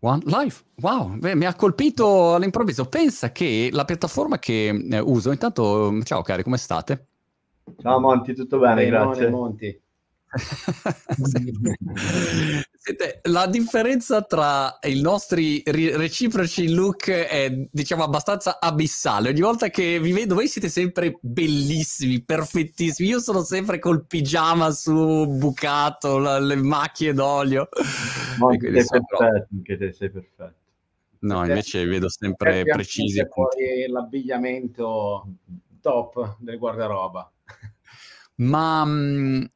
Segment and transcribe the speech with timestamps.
[0.00, 2.86] One Life, wow, Beh, mi ha colpito all'improvviso.
[2.86, 7.06] Pensa che la piattaforma che eh, uso, intanto, ciao cari, come state?
[7.80, 9.28] Ciao Monti, tutto bene, Benone, grazie.
[9.28, 9.80] Monti.
[13.22, 19.30] La differenza tra i nostri reciproci look è diciamo abbastanza abissale.
[19.30, 23.08] Ogni volta che vi vedo, voi siete sempre bellissimi, perfettissimi.
[23.08, 27.68] Io sono sempre col pigiama su bucato, la, le macchie d'olio.
[28.38, 30.54] No, sei perfetto, anche te sei perfetto.
[31.20, 33.20] No, invece vedo sempre precisi.
[33.88, 35.26] L'abbigliamento
[35.80, 37.30] top del guardaroba.
[38.36, 39.48] Ma mh,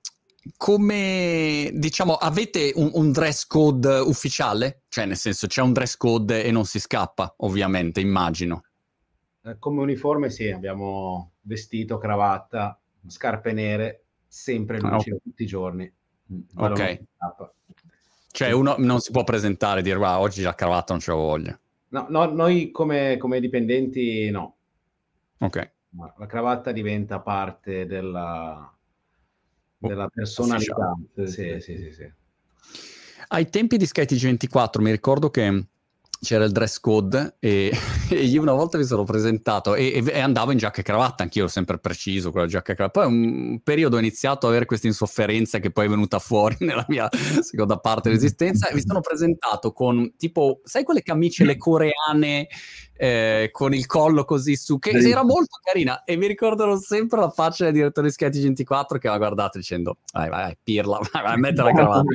[0.56, 4.82] come diciamo, avete un, un, dress code ufficiale?
[4.88, 8.64] Cioè, nel senso, c'è un dress code e non si scappa, ovviamente, immagino.
[9.44, 15.20] Eh, come uniforme, sì, abbiamo vestito, cravatta, scarpe nere, sempre ah, okay.
[15.22, 15.92] tutti i giorni.
[16.32, 17.00] Mm, ok.
[18.32, 21.16] Cioè, uno non si può presentare e dire, wow, oggi la cravatta non ce la
[21.16, 21.58] voglio.
[21.88, 24.56] No, no noi come, come dipendenti, no.
[25.38, 25.72] Ok.
[26.18, 28.72] la cravatta diventa parte della
[29.88, 30.94] della personalità.
[31.14, 32.12] Sì, sì, sì, sì,
[33.28, 35.66] Ai tempi di skytg 24 mi ricordo che
[36.22, 37.72] c'era il dress code e,
[38.08, 41.42] e, io una volta mi sono presentato e, e, andavo in giacca e cravatta, anch'io
[41.42, 43.00] ero sempre preciso con la giacca e cravatta.
[43.00, 46.84] Poi un periodo ho iniziato ad avere questa insofferenza che poi è venuta fuori nella
[46.88, 47.08] mia
[47.40, 52.46] seconda parte dell'esistenza e mi sono presentato con tipo, sai quelle camicie le coreane
[52.94, 55.10] eh, con il collo così su, che sì.
[55.10, 59.08] era molto carina e mi ricordano sempre la faccia del direttore di Skype 24 che
[59.08, 62.14] ha guardato dicendo vai vai, vai pirla, vai, vai mettere la cravatta.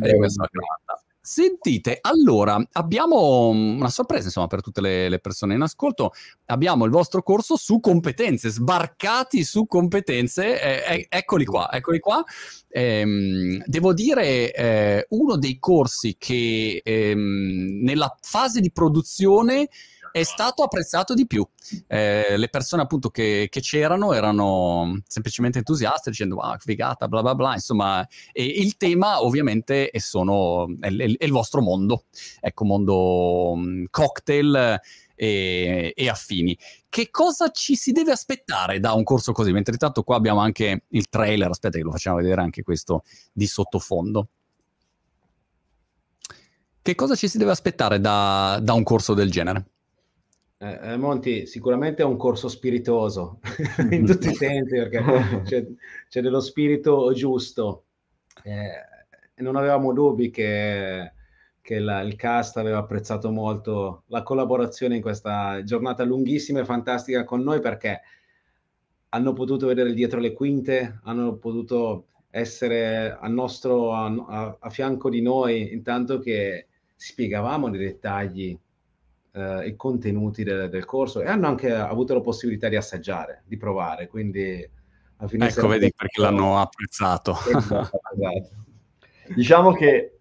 [0.00, 1.02] e questa la cravatta.
[1.28, 6.12] Sentite, allora abbiamo una sorpresa insomma per tutte le, le, persone in ascolto.
[6.46, 10.58] Abbiamo il vostro corso su competenze, sbarcati su competenze.
[10.58, 12.24] Eh, eh, eccoli qua, eccoli qua.
[12.66, 19.68] Eh, devo dire, eh, uno dei corsi che ehm, nella fase di produzione
[20.12, 21.46] è stato apprezzato di più.
[21.86, 27.34] Eh, le persone appunto che, che, c'erano erano semplicemente entusiaste dicendo wow, figata, bla bla
[27.34, 32.04] bla, insomma, e il tema ovviamente è, sono, è, è il vostro mondo,
[32.40, 34.80] ecco, mondo um, cocktail
[35.14, 36.56] e, e, affini.
[36.88, 39.52] Che cosa ci si deve aspettare da un corso così?
[39.52, 43.02] Mentre intanto qua abbiamo anche il trailer, aspetta che lo facciamo vedere anche questo
[43.32, 44.28] di sottofondo.
[46.80, 49.66] Che cosa ci si deve aspettare da, da un corso del genere?
[50.60, 53.38] Eh, eh, Monti, sicuramente è un corso spiritoso
[53.90, 55.00] in tutti i sensi perché
[55.44, 55.64] c'è,
[56.08, 57.84] c'è dello spirito giusto.
[58.42, 61.12] Eh, non avevamo dubbi che,
[61.60, 67.22] che la, il cast aveva apprezzato molto la collaborazione in questa giornata lunghissima e fantastica
[67.22, 68.00] con noi perché
[69.10, 75.22] hanno potuto vedere dietro le quinte, hanno potuto essere a, nostro, a, a fianco di
[75.22, 78.58] noi intanto che spiegavamo nei dettagli
[79.38, 83.56] eh, i contenuti del, del, corso e hanno anche avuto la possibilità di assaggiare, di
[83.56, 84.68] provare, quindi
[85.16, 87.36] alla fine ecco, vedi perché l'hanno apprezzato.
[87.54, 88.00] Esatto.
[89.34, 90.18] diciamo che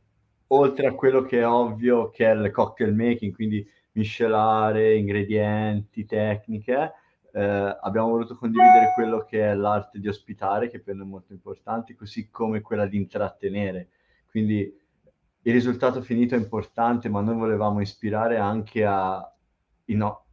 [0.48, 6.94] oltre a quello che è ovvio che è il cocktail making, quindi miscelare ingredienti, tecniche,
[7.34, 11.34] eh, abbiamo voluto condividere quello che è l'arte di ospitare, che per noi è molto
[11.34, 13.90] importante, così come quella di intrattenere.
[14.30, 14.72] Quindi
[15.48, 19.34] il risultato finito è importante, ma noi volevamo ispirare anche a,
[19.86, 20.26] i, no,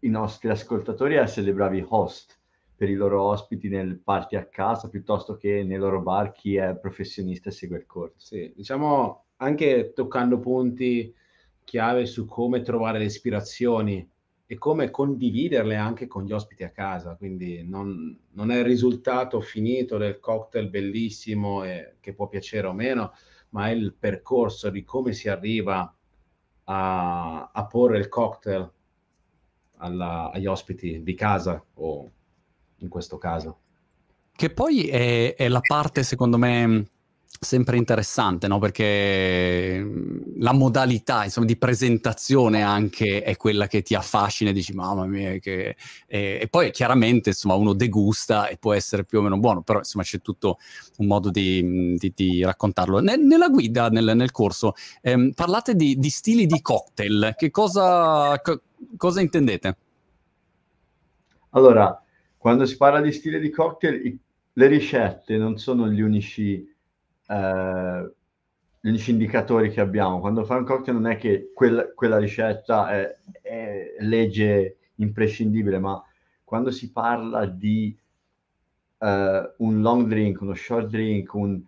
[0.00, 2.36] i nostri ascoltatori a essere bravi host
[2.74, 6.76] per i loro ospiti nel party a casa piuttosto che nei loro bar chi è
[6.76, 8.16] professionista e segue il corso.
[8.18, 11.14] Sì, diciamo anche toccando punti
[11.62, 14.10] chiave su come trovare le ispirazioni
[14.46, 17.14] e come condividerle anche con gli ospiti a casa.
[17.14, 22.72] Quindi non, non è il risultato finito del cocktail bellissimo e che può piacere o
[22.72, 23.12] meno,
[23.56, 25.90] ma è il percorso di come si arriva
[26.64, 28.70] a, a porre il cocktail
[29.78, 32.10] alla, agli ospiti di casa o
[32.76, 33.58] in questo caso.
[34.30, 36.86] Che poi è, è la parte, secondo me,
[37.40, 38.58] sempre interessante, no?
[38.58, 44.72] Perché mhmm, la modalità insomma, di presentazione anche è quella che ti affascina e dici
[44.72, 45.76] mamma mia che...
[46.06, 49.78] E, e, poi chiaramente insomma uno degusta e può essere più o meno buono, però
[49.78, 50.58] insomma c'è tutto
[50.98, 53.00] un modo di, mhmm, di, di raccontarlo.
[53.00, 58.40] Ne, nella guida, nel, nel corso, ehm, parlate di, di, stili di cocktail, che cosa,
[58.40, 58.60] co,
[58.96, 59.76] cosa intendete?
[61.50, 62.02] Allora,
[62.36, 64.18] quando si parla di stile di cocktail, i,
[64.52, 66.74] le ricette non sono gli unici
[67.26, 68.10] eh,
[68.80, 70.20] gli indicatori che abbiamo.
[70.20, 76.02] Quando fai un cocktail non è che quel, quella ricetta è, è, legge imprescindibile, ma
[76.44, 77.96] quando si parla di
[78.98, 81.60] uh, un long drink, uno short drink, un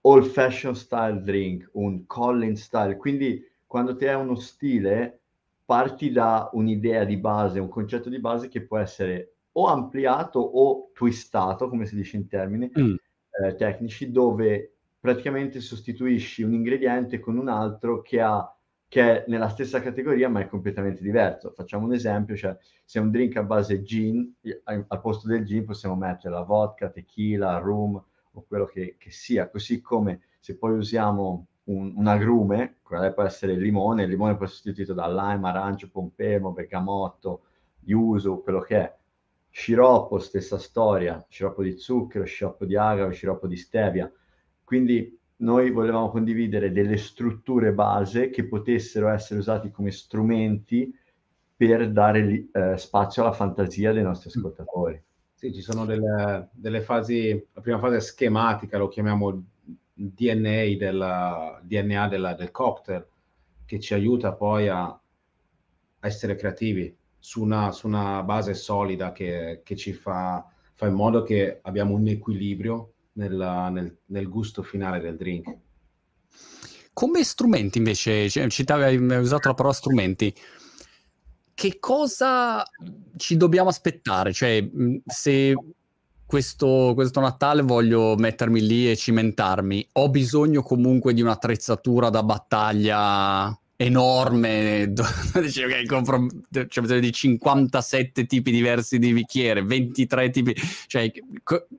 [0.00, 5.20] old fashion style drink, un Collins style, quindi quando ti è uno stile
[5.64, 10.90] parti da un'idea di base, un concetto di base che può essere o ampliato o
[10.94, 12.94] twistato, come si dice in termini mm.
[13.42, 18.54] Eh, tecnici, dove praticamente sostituisci un ingrediente con un altro che, ha,
[18.88, 21.52] che è nella stessa categoria ma è completamente diverso.
[21.52, 25.64] Facciamo un esempio, cioè se è un drink a base gin, al posto del gin
[25.64, 28.02] possiamo mettere la vodka, tequila, rum
[28.32, 33.22] o quello che, che sia, così come se poi usiamo un, un agrume, quello può
[33.22, 37.42] essere il limone, il limone può essere sostituito da lime, arancio, pompelmo, bergamotto,
[37.84, 38.97] yuzu, quello che è.
[39.50, 44.10] Sciroppo, stessa storia, sciroppo di zucchero, sciroppo di agave, sciroppo di stevia.
[44.62, 50.92] Quindi noi volevamo condividere delle strutture base che potessero essere usati come strumenti
[51.56, 55.02] per dare eh, spazio alla fantasia dei nostri ascoltatori.
[55.34, 59.44] Sì, ci sono delle, delle fasi, la prima fase schematica, lo chiamiamo
[59.92, 63.06] DNA, della, DNA della, del cocktail
[63.64, 65.00] che ci aiuta poi a, a
[66.00, 71.22] essere creativi su una, su una base solida che, che, ci fa, fa in modo
[71.22, 75.56] che abbiamo un equilibrio nella, nel, nel, gusto finale del drink.
[76.92, 80.34] Come strumenti invece, cioè, citavi, hai usato la parola strumenti,
[81.54, 82.62] che cosa
[83.16, 84.32] ci dobbiamo aspettare?
[84.32, 84.68] Cioè,
[85.04, 85.54] se
[86.24, 89.88] questo, questo, Natale voglio mettermi lì e cimentarmi.
[89.92, 94.92] Ho bisogno comunque di un'attrezzatura da battaglia enorme.
[95.40, 100.54] Dice, okay, compro, bisogno di 57 tipi diversi di bicchiere, 23 tipi.
[100.86, 101.10] Cioè,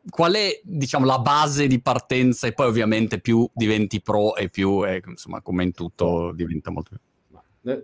[0.09, 2.47] qual è, diciamo, la base di partenza?
[2.47, 6.89] E poi ovviamente più diventi pro e più, eh, insomma, come in tutto, diventa molto
[6.91, 6.99] più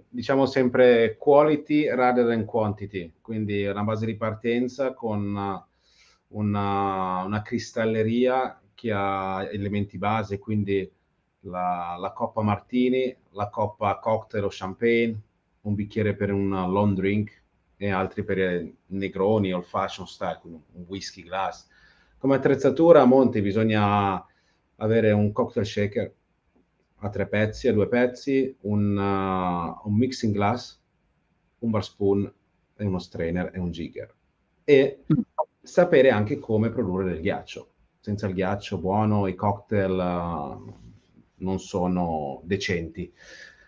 [0.10, 5.36] diciamo sempre quality rather than quantity, quindi una base di partenza con
[6.30, 10.90] una, una cristalleria che ha elementi base, quindi
[11.46, 15.20] la, la, coppa martini, la coppa cocktail o champagne,
[15.62, 17.42] un bicchiere per un long drink
[17.78, 21.68] e altri per negroni, old fashion style, un whisky glass.
[22.18, 24.26] Come attrezzatura a monte bisogna
[24.78, 26.14] avere un cocktail shaker
[27.00, 30.82] a tre pezzi, a due pezzi, un, uh, un mixing glass,
[31.60, 32.34] un bar spoon
[32.76, 34.14] e uno strainer e un jigger.
[34.64, 35.04] E
[35.62, 37.70] sapere anche come produrre del ghiaccio.
[38.00, 40.85] Senza il ghiaccio buono i cocktail uh,
[41.38, 43.12] non sono decenti.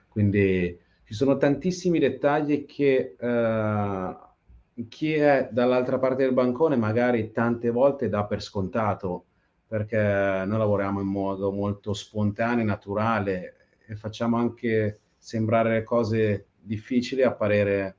[0.08, 7.70] Quindi ci sono tantissimi dettagli che uh, chi è dall'altra parte del bancone magari tante
[7.70, 9.26] volte dà per scontato
[9.68, 13.56] perché noi lavoriamo in modo molto spontaneo, naturale
[13.86, 17.96] e facciamo anche sembrare le cose difficili apparire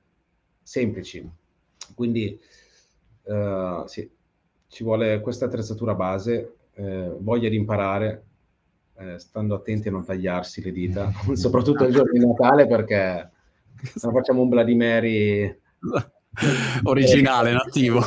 [0.62, 1.28] semplici.
[1.94, 2.38] Quindi
[3.24, 4.10] uh, sì,
[4.68, 8.24] ci vuole questa attrezzatura base, eh, voglia di imparare,
[8.98, 13.30] eh, stando attenti a non tagliarsi le dita, soprattutto il giorno di Natale perché
[13.82, 15.60] se no facciamo un Mary
[16.84, 18.02] originale, nativo.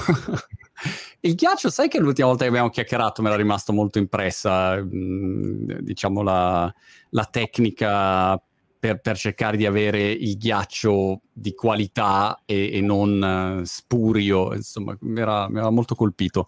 [1.24, 5.82] Il ghiaccio, sai che l'ultima volta che abbiamo chiacchierato mi era rimasto molto impressa, mh,
[5.82, 6.74] diciamo, la,
[7.10, 8.42] la tecnica
[8.80, 14.98] per, per, cercare di avere il ghiaccio di qualità e, e non uh, spurio, insomma,
[15.02, 16.48] mi era molto colpito.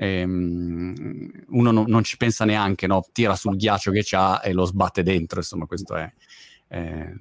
[0.00, 3.04] Ehm, uno no, non ci pensa neanche, no?
[3.12, 6.10] tira sul ghiaccio che c'ha e lo sbatte dentro, insomma, questo è,
[6.68, 7.12] è,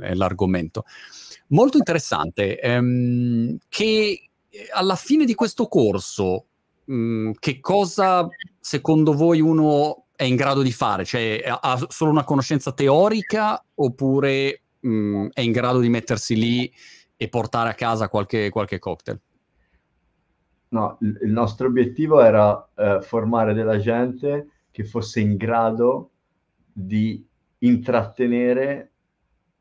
[0.00, 0.84] è l'argomento.
[1.48, 4.30] Molto interessante, ehm, che
[4.72, 6.46] alla fine di questo corso,
[6.86, 8.26] mh, mm, che cosa
[8.58, 11.04] secondo voi uno è in grado di fare?
[11.04, 16.72] Cioè, ha solo una conoscenza teorica oppure mh, mm, è in grado di mettersi lì
[17.16, 19.20] e portare a casa qualche, qualche cocktail?
[20.74, 26.10] No, il, nostro obiettivo era eh, formare della gente che fosse in grado
[26.72, 27.24] di
[27.58, 28.90] intrattenere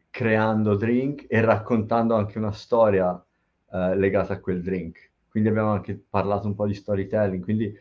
[0.09, 3.23] creando drink e raccontando anche una storia
[3.71, 5.11] eh, legata a quel drink.
[5.29, 7.71] Quindi abbiamo anche parlato un po' di storytelling, quindi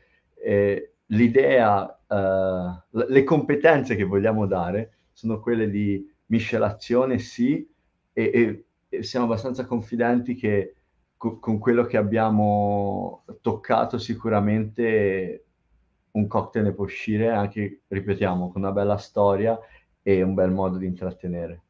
[0.45, 7.67] eh, l'idea, uh, le competenze che vogliamo dare sono quelle di miscelazione, sì,
[8.13, 10.75] e, e, e siamo abbastanza confidenti che
[11.39, 15.45] con quello che abbiamo toccato sicuramente
[16.13, 19.59] un cocktail ne può uscire anche, ripetiamo, con una bella storia
[20.03, 21.63] e un bel modo di intrattenere.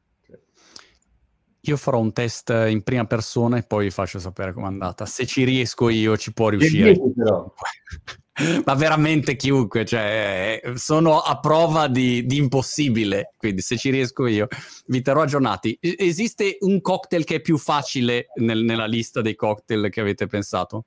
[1.65, 5.07] Io farò un test in prima persona e poi vi faccio sapere com'è andata.
[5.07, 6.97] Se ci riesco io, ci può riuscire.
[8.65, 14.47] Ma veramente chiunque, cioè, sono a prova di, di, impossibile, quindi se ci riesco io
[14.87, 15.77] vi terrò aggiornati.
[15.81, 20.85] Esiste un cocktail che è più facile nel, nella lista dei cocktail che avete pensato?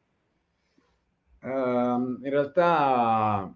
[1.42, 3.56] Uh, in realtà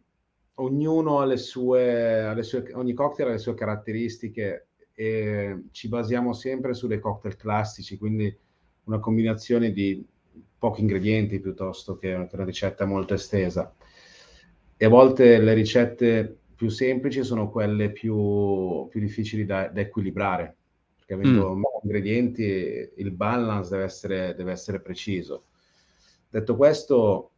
[0.56, 5.88] ognuno ha le sue, ha le sue, ogni cocktail ha le sue caratteristiche e ci
[5.88, 8.38] basiamo sempre su dei cocktail classici, quindi
[8.84, 10.06] una combinazione di
[10.60, 13.74] pochi ingredienti piuttosto che una ricetta molto estesa.
[14.82, 20.56] E a volte le ricette più semplici sono quelle più, più difficili da, da, equilibrare,
[20.96, 21.64] perché avendo mm.
[21.84, 25.48] ingredienti il balance deve essere, deve essere preciso.
[26.30, 27.32] Detto questo,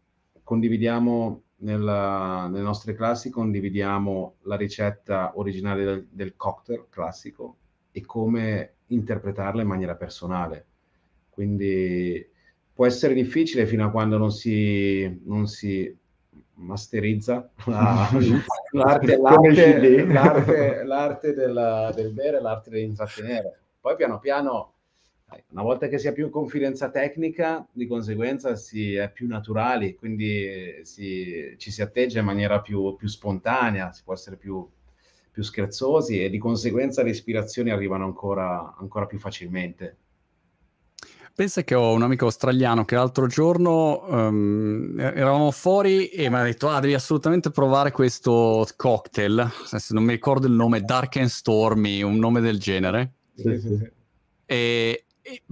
[0.44, 7.58] condividiamo nella, nelle nostre classi condividiamo la ricetta originale del, del, cocktail classico
[7.92, 10.66] e come interpretarla in maniera personale.
[11.28, 12.24] Quindi
[12.72, 15.98] può essere difficile fino a quando non si, non si
[16.62, 18.10] masterizza la,
[18.72, 23.60] l'arte, l'arte, l'arte, l'arte della, del bere, l'arte dell'intrattenere.
[23.80, 24.74] Poi piano piano
[25.50, 30.82] una volta che si ha più confidenza tecnica, di conseguenza si è più naturali, quindi
[30.84, 34.68] si, ci si atteggia in maniera più, più spontanea, si può essere più,
[35.32, 39.98] più, scherzosi e di conseguenza le ispirazioni arrivano ancora, ancora più facilmente.
[41.34, 46.44] Pensa che ho un amico australiano che l'altro giorno um, eravamo fuori e mi ha
[46.44, 49.40] detto: Ah, devi assolutamente provare questo cocktail.
[49.40, 53.14] Adesso non mi ricordo il nome, Dark and Stormy, un nome del genere.
[53.36, 53.92] Sì, sì, sì.
[54.46, 55.06] E,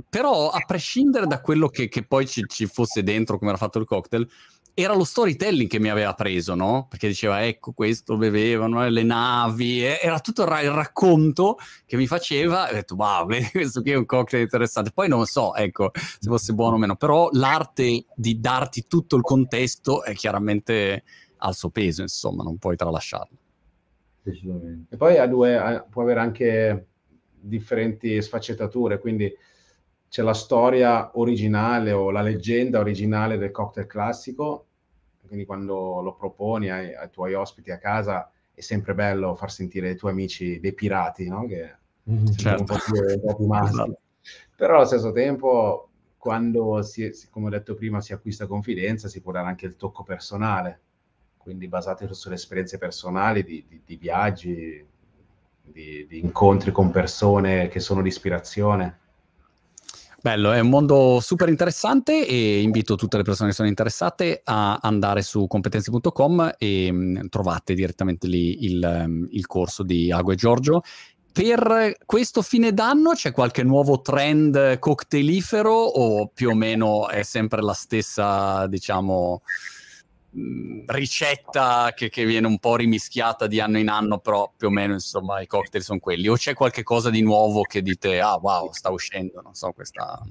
[0.09, 3.79] però a prescindere da quello che, che poi ci, ci, fosse dentro, come era fatto
[3.79, 4.27] il cocktail,
[4.73, 6.87] era lo storytelling che mi aveva preso, no?
[6.89, 11.57] Perché diceva, ecco, questo bevevano, eh, le navi, eh, era tutto il, ra- il, racconto
[11.85, 14.91] che mi faceva, e ho detto, wow, questo qui è un cocktail interessante.
[14.91, 19.23] Poi non so, ecco, se fosse buono o meno, però l'arte di darti tutto il
[19.23, 21.03] contesto è chiaramente
[21.37, 23.37] al suo peso, insomma, non puoi tralasciarlo.
[24.23, 26.87] E poi ha due, ha, può avere anche
[27.39, 29.33] differenti sfaccettature, quindi
[30.09, 34.65] c'è la storia originale o la leggenda originale del cocktail classico,
[35.25, 39.91] quindi quando lo proponi ai, ai tuoi ospiti a casa è sempre bello far sentire
[39.91, 41.45] i tuoi amici dei pirati, no?
[41.45, 41.75] che
[42.09, 42.59] mm, certo.
[42.59, 43.73] un po' più, un po' più maschi.
[43.73, 43.99] Esatto.
[44.55, 49.31] Però allo stesso tempo, quando, si, come ho detto prima, si acquista confidenza, si può
[49.31, 50.81] dare anche il tocco personale,
[51.37, 54.85] quindi basato sulle esperienze personali di, di, di viaggi,
[55.61, 58.98] di, di incontri con persone che sono di ispirazione.
[60.21, 64.77] Bello, è un mondo super interessante e invito tutte le persone che sono interessate a
[64.81, 70.35] andare su competenze.com e mm, trovate direttamente lì il, um, il corso di Ago e
[70.35, 70.81] Giorgio.
[71.31, 77.61] Per questo fine d'anno c'è qualche nuovo trend cocktailifero o più o meno è sempre
[77.61, 79.43] la stessa, diciamo,
[80.31, 84.93] ricetta che, che, viene un po' rimischiata di anno in anno, però più o meno
[84.93, 86.27] insomma i cocktail sono quelli.
[86.27, 90.21] O c'è qualche cosa di nuovo che dite, ah wow, sta uscendo, non so, questa...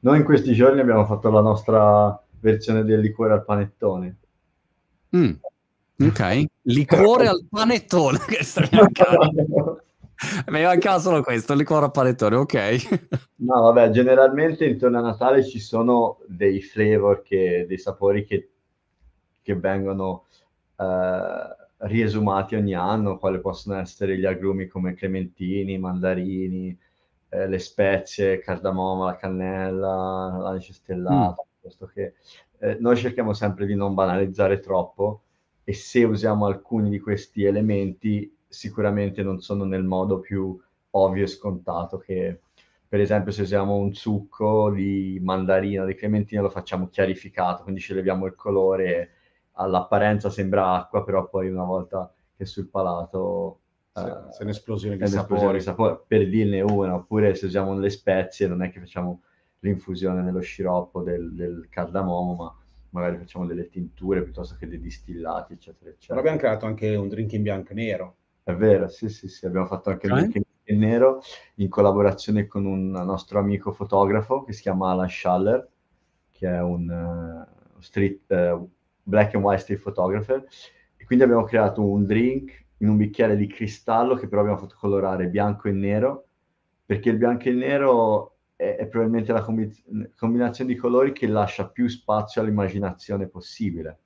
[0.00, 4.16] Noi in questi giorni abbiamo fatto la nostra versione del liquore al panettone.
[5.16, 5.32] Mm.
[6.00, 8.44] Ok, liquore al panettone, che
[10.48, 13.18] Mi manca solo questo, il liquore a panettone, ok.
[13.36, 18.50] no, vabbè, generalmente intorno a Natale ci sono dei flavor, che, dei sapori che,
[19.42, 20.24] che vengono
[20.76, 26.76] eh, riesumati ogni anno, quali possono essere gli agrumi come clementini, mandarini,
[27.28, 31.86] eh, le spezie, cardamomo, la cannella, l'anice stellato, mm.
[31.92, 32.14] che,
[32.58, 35.22] eh, noi cerchiamo sempre di non banalizzare troppo
[35.64, 40.58] e se usiamo alcuni di questi elementi sicuramente non sono nel modo più
[40.90, 42.40] ovvio e scontato che
[42.88, 47.92] per esempio se usiamo un succo di mandarina, di clementina lo facciamo chiarificato, quindi ci
[47.92, 49.10] leviamo il colore,
[49.54, 53.58] all'apparenza sembra acqua, però poi una volta che sul palato
[53.92, 55.60] se, uh, se è un'esplosione di sapori.
[55.60, 55.98] sapori.
[56.06, 59.22] Per dirne una, oppure se usiamo le spezie non è che facciamo
[59.58, 62.56] l'infusione nello sciroppo del, del cardamomo, ma
[62.90, 66.14] magari facciamo delle tinture piuttosto che dei distillati, eccetera, eccetera.
[66.14, 69.46] Però abbiamo creato anche un drink in bianco e nero è vero, sì, sì, sì,
[69.46, 71.22] abbiamo fatto anche il Drink in Nero
[71.56, 75.66] in collaborazione con un nostro amico fotografo che si chiama Alan Schaller,
[76.30, 78.70] che è un uh, street, uh,
[79.02, 80.46] black and white street photographer,
[80.94, 84.76] e quindi abbiamo creato un drink in un bicchiere di cristallo che però abbiamo fatto
[84.78, 86.26] colorare bianco e nero,
[86.84, 91.66] perché il bianco e nero è, è probabilmente la combi- combinazione di colori che lascia
[91.66, 93.98] più spazio all'immaginazione possibile.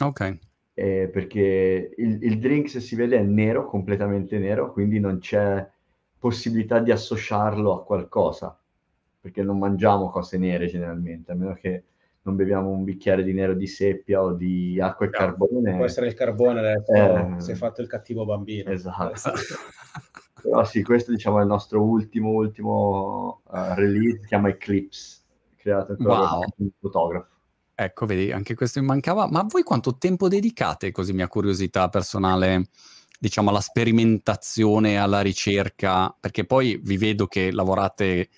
[0.00, 0.47] Ok
[0.78, 5.68] eh, perché il, il, drink se si vede è nero, completamente nero, quindi non c'è
[6.16, 8.56] possibilità di associarlo a qualcosa,
[9.20, 11.82] perché non mangiamo cose nere generalmente, a meno che
[12.22, 15.74] non beviamo un bicchiere di nero di seppia o di acqua e no, carbone.
[15.74, 18.70] Può essere il carbone, adesso, eh, si è fatto il cattivo bambino.
[18.70, 19.32] Esatto.
[20.40, 25.22] Però sì, questo diciamo è il nostro ultimo, ultimo uh, release, si chiama Eclipse,
[25.56, 26.44] creato ancora wow.
[26.58, 27.37] un fotografo.
[27.80, 29.28] Ecco, vedi, anche questo mi mancava.
[29.30, 32.70] Ma voi quanto tempo dedicate, così mia curiosità personale,
[33.20, 36.12] diciamo, alla sperimentazione, alla ricerca?
[36.18, 38.30] Perché poi vi vedo che lavorate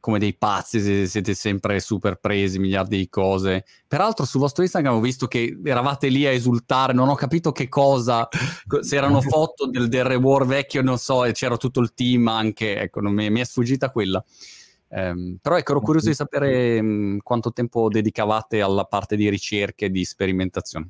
[0.00, 3.66] come dei pazzi, siete sempre super presi, miliardi di cose.
[3.86, 7.68] Peraltro sul vostro Instagram ho visto che eravate lì a esultare, non ho capito che
[7.68, 8.26] cosa,
[8.80, 12.80] se erano foto del, del reward vecchio, non so, e c'era tutto il team anche,
[12.80, 14.24] ecco, non mi, mi è sfuggita quella.
[14.92, 19.86] Um, però ecco, ero curioso di sapere um, quanto tempo dedicavate alla parte di ricerca
[19.86, 20.88] e di sperimentazione.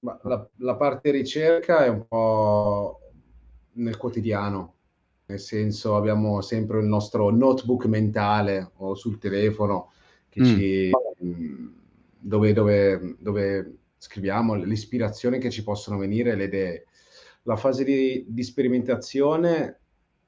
[0.00, 3.00] La, la, parte ricerca è un po'
[3.72, 4.74] nel quotidiano,
[5.26, 9.90] nel senso abbiamo sempre il nostro notebook mentale o sul telefono
[10.38, 10.44] mm.
[10.44, 10.90] ci,
[11.24, 11.66] mm,
[12.18, 16.86] dove, dove, dove, scriviamo le ispirazioni che ci possono venire, le idee.
[17.44, 19.80] La fase di, di sperimentazione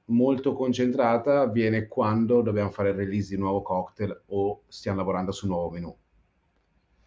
[0.09, 5.31] molto concentrata avviene quando dobbiamo fare il release di un nuovo cocktail o stiamo lavorando
[5.31, 5.95] su un nuovo menu.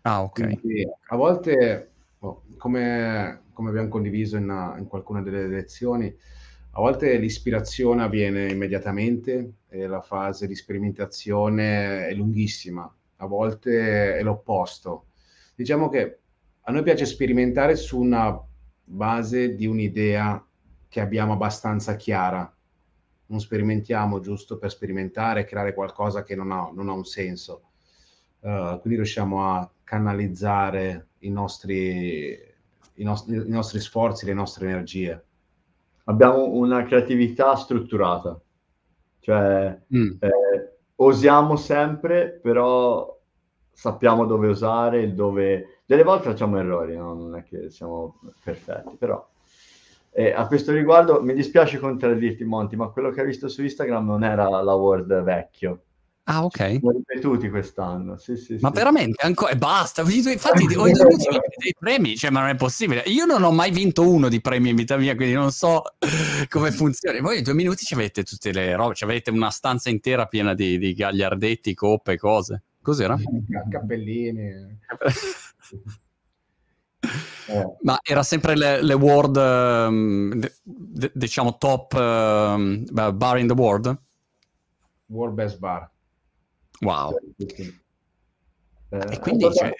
[0.02, 0.58] Ah, ok.
[0.58, 1.90] Quindi, a volte,
[2.20, 6.14] oh, come, come, abbiamo condiviso in, in, qualcuna delle lezioni,
[6.74, 14.22] a volte l'ispirazione avviene immediatamente e la fase di sperimentazione è lunghissima, a volte è
[14.22, 15.06] l'opposto.
[15.54, 16.18] Diciamo che
[16.62, 18.40] a noi piace sperimentare su una
[18.84, 20.44] base di un'idea
[20.88, 22.52] che abbiamo abbastanza chiara,
[23.26, 27.62] non sperimentiamo giusto per sperimentare, creare qualcosa che non ha, non ha un senso.
[28.40, 32.30] Uh, quindi riusciamo a canalizzare i nostri,
[32.94, 35.24] i, nostri, i nostri sforzi, le nostre energie.
[36.04, 38.40] Abbiamo una creatività strutturata,
[39.20, 40.10] cioè mm.
[40.18, 43.18] eh, osiamo sempre, però
[43.72, 45.82] sappiamo dove usare, dove...
[45.86, 47.14] Delle volte facciamo errori, no?
[47.14, 49.24] non è che siamo perfetti, però
[50.14, 54.04] e a questo riguardo mi dispiace contraddirti, Monti, ma quello che hai visto su Instagram
[54.04, 55.84] non era l'award vecchio.
[56.24, 56.78] Ah, ok.
[56.80, 58.16] Sono ripetuti quest'anno.
[58.16, 58.74] Sì, sì, ma sì.
[58.74, 60.02] veramente ancora basta.
[60.06, 63.02] Infatti, ho i dei premi, cioè, ma non è possibile.
[63.06, 65.82] Io non ho mai vinto uno di premi in vita mia, quindi non so
[66.48, 67.20] come funziona.
[67.20, 70.54] Voi in due minuti ci avete tutte le robe, ci avete una stanza intera piena
[70.54, 72.62] di, di gagliardetti, coppe, cose.
[72.82, 73.16] Cos'era?
[73.70, 74.78] Cappellini.
[77.48, 77.76] Eh.
[77.82, 83.98] Ma era sempre le, le world, um, de, diciamo, top um, bar in the world?
[85.06, 85.90] World Best Bar.
[86.80, 87.18] Wow.
[87.36, 89.72] Eh, e quindi cioè,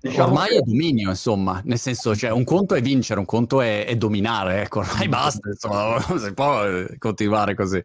[0.00, 0.56] diciamo ormai che...
[0.58, 4.62] è dominio, insomma, nel senso, cioè, un conto è vincere, un conto è, è dominare,
[4.62, 6.62] ecco, ormai basta, insomma, non si può
[6.98, 7.84] continuare così.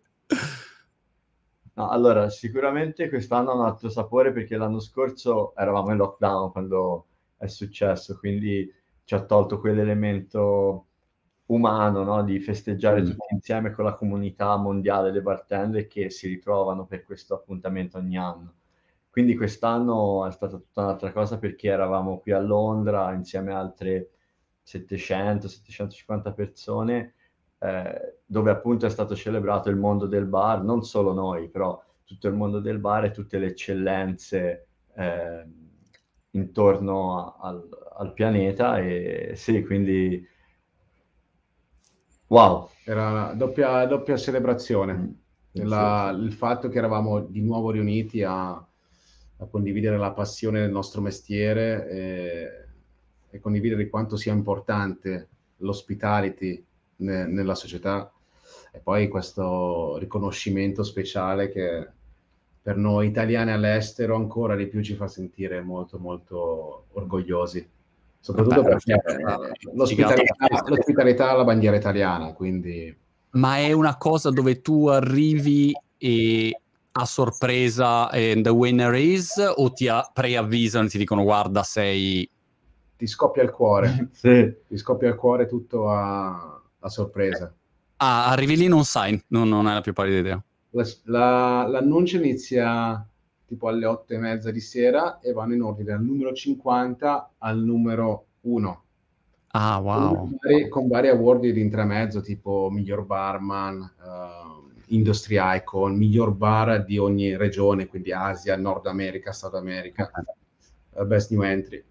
[1.77, 7.05] No, allora, sicuramente quest'anno ha un altro sapore perché l'anno scorso eravamo in lockdown quando
[7.37, 8.71] è successo, quindi
[9.05, 10.87] ci ha tolto quell'elemento
[11.47, 12.23] umano no?
[12.23, 13.05] di festeggiare mm.
[13.05, 18.17] tutti insieme con la comunità mondiale delle bartender che si ritrovano per questo appuntamento ogni
[18.17, 18.53] anno.
[19.09, 24.09] Quindi quest'anno è stata tutta un'altra cosa perché eravamo qui a Londra insieme a altre
[24.65, 27.13] 700-750 persone
[27.59, 32.27] eh, dove appunto è stato celebrato il mondo del bar, non solo noi, però tutto
[32.27, 35.45] il mondo del bar e tutte le eccellenze eh,
[36.31, 40.25] intorno a, al, al, pianeta e sì, quindi
[42.27, 42.69] wow.
[42.83, 44.93] Era una doppia, doppia celebrazione.
[44.93, 45.65] Mm.
[45.65, 51.01] La, il fatto che eravamo di nuovo riuniti a, a condividere la passione del nostro
[51.01, 52.65] mestiere e,
[53.29, 56.63] e condividere quanto sia importante l'hospitality
[56.97, 58.11] ne, nella società
[58.71, 61.87] e poi questo riconoscimento speciale che
[62.61, 67.67] per noi italiani all'estero ancora di più ci fa sentire molto molto orgogliosi
[68.25, 69.01] soprattutto Vabbè, perché
[69.75, 70.33] l'ospitalità,
[70.65, 72.97] l'ospitalità ha la bandiera italiana quindi
[73.33, 76.59] ma è una cosa dove tu arrivi e
[76.93, 82.27] a sorpresa and the winner is o ti preavvisano e ti dicono guarda sei
[82.97, 84.09] ti scoppia il cuore.
[84.13, 84.55] Sì.
[84.67, 87.53] ti scoppia il cuore tutto a, a sorpresa.
[87.97, 90.43] Ah arrivi lì non sai non, non hai la più pallida idea.
[90.71, 93.05] La, la, l'annuncio inizia
[93.55, 97.57] tipo alle otto e mezza di sera e vanno in ordine dal numero 50 al
[97.59, 98.83] numero 1.
[99.57, 100.15] Ah, wow.
[100.15, 106.83] Con vari, con vari award di intramezzo, tipo miglior barman, uh, industry icon, miglior bar
[106.83, 110.11] di ogni regione, quindi Asia, Nord America, South America,
[110.89, 111.81] uh, best new entry.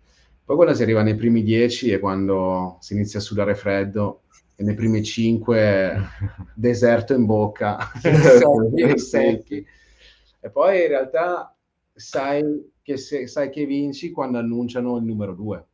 [0.44, 4.24] Poi quando si arriva nei primi dieci e quando si inizia a sudare freddo,
[4.56, 5.96] e nei primi cinque
[6.54, 9.66] deserto in bocca, secchi, secchi.
[10.44, 11.53] E poi in realtà
[11.94, 15.66] sai che, se, sai che vinci quando annunciano il numero due.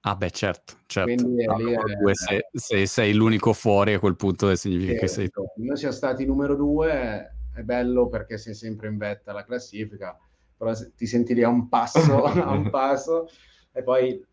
[0.00, 1.12] Ah beh, certo, certo.
[1.12, 5.06] Quindi no, lì due, se, se, sei l'unico fuori a quel punto significa certo.
[5.06, 5.44] che sei tu.
[5.56, 10.16] Noi siamo stati numero due, è bello perché sei sempre in vetta alla classifica,
[10.56, 13.28] però ti senti lì a un passo, a un passo,
[13.72, 14.24] e poi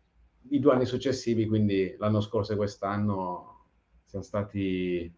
[0.50, 3.64] i due anni successivi, quindi l'anno scorso e quest'anno,
[4.04, 5.12] siamo stati,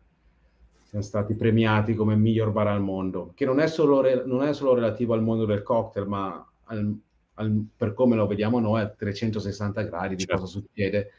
[0.96, 4.54] siamo stati premiati come miglior bar al mondo, che non è solo, re, non è
[4.54, 6.98] solo relativo al mondo del cocktail, ma al,
[7.34, 10.40] al, per come lo vediamo noi a 360 gradi di certo.
[10.40, 11.10] cosa succede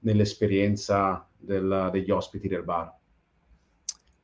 [0.00, 2.94] nell'esperienza del, degli ospiti del bar.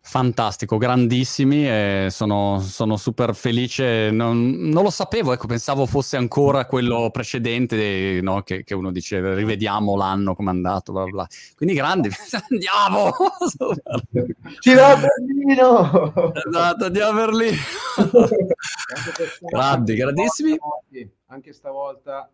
[0.05, 4.11] Fantastico, grandissimi, e sono, sono super felice.
[4.11, 8.43] Non, non, lo sapevo, ecco, pensavo fosse ancora quello precedente, no?
[8.43, 11.27] che, che, uno dice rivediamo l'anno come è andato, bla bla.
[11.55, 12.11] Quindi grandi,
[12.51, 13.13] andiamo!
[14.59, 16.33] Ci va a Berlino!
[16.35, 17.57] Esatto, andiamo a Berlino!
[19.41, 20.59] grandi, grandissimi.
[21.27, 22.29] Anche stavolta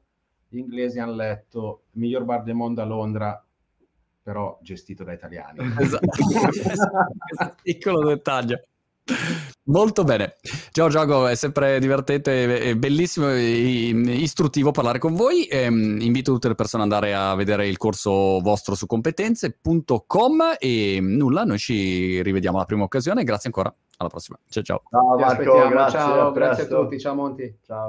[0.49, 3.43] gli inglesi hanno letto miglior bar del mondo a Londra
[4.29, 5.59] però gestito da italiani.
[5.81, 6.07] Esatto.
[7.63, 8.61] Piccolo dettaglio.
[9.65, 10.35] Molto bene.
[10.71, 15.45] Giorgio Ago, è sempre divertente, è bellissimo e istruttivo parlare con voi.
[15.45, 20.99] Ehm, invito tutte le persone ad andare a vedere il corso vostro su competenze.com e
[21.01, 23.25] nulla, noi ci rivediamo alla prima occasione.
[23.25, 24.39] Grazie ancora, alla prossima.
[24.51, 24.83] Ciao ciao.
[24.91, 27.59] Ciao Marco, grazie, ciao, grazie a tutti, ciao Monti.
[27.65, 27.87] Ciao.